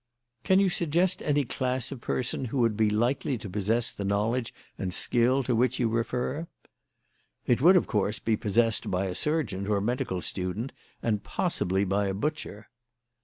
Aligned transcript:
"Can 0.43 0.59
you 0.59 0.67
suggest 0.69 1.21
any 1.21 1.45
class 1.45 1.91
of 1.91 2.01
person 2.01 2.45
who 2.45 2.57
would 2.57 2.75
be 2.75 2.89
likely 2.89 3.37
to 3.37 3.47
possess 3.47 3.91
the 3.91 4.03
knowledge 4.03 4.51
and 4.75 4.91
skill 4.91 5.43
to 5.43 5.53
which 5.55 5.77
you 5.79 5.87
refer?" 5.89 6.47
"It 7.45 7.61
would, 7.61 7.75
of 7.75 7.85
course, 7.85 8.17
be 8.17 8.35
possessed 8.35 8.89
by 8.89 9.05
a 9.05 9.13
surgeon 9.13 9.67
or 9.67 9.79
medical 9.79 10.19
student, 10.23 10.71
and 11.03 11.23
possibly 11.23 11.85
by 11.85 12.07
a 12.07 12.15
butcher." 12.15 12.67